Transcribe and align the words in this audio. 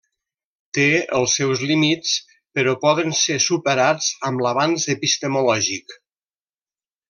Té 0.77 0.85
els 1.17 1.35
seus 1.39 1.61
límits, 1.71 2.15
però 2.59 2.73
poden 2.87 3.15
ser 3.19 3.37
superats 3.49 4.11
amb 4.31 4.45
l'avanç 4.47 4.87
epistemològic. 4.97 5.99